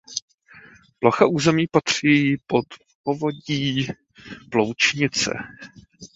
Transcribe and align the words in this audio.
Plocha 0.99 1.25
území 1.25 1.67
patří 1.67 2.37
do 2.53 2.61
povodí 3.03 3.87
Ploučnice. 4.51 5.33